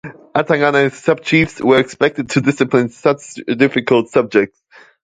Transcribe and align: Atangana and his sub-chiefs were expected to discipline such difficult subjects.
Atangana 0.33 0.83
and 0.85 0.91
his 0.91 0.99
sub-chiefs 0.99 1.61
were 1.61 1.77
expected 1.77 2.31
to 2.31 2.41
discipline 2.41 2.89
such 2.89 3.35
difficult 3.35 4.09
subjects. 4.09 4.59